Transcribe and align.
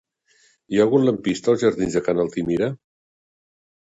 Hi 0.75 0.79
ha 0.79 0.85
algun 0.85 1.03
lampista 1.07 1.51
als 1.53 1.65
jardins 1.65 1.97
de 1.97 2.03
Ca 2.07 2.15
n'Altimira? 2.19 2.73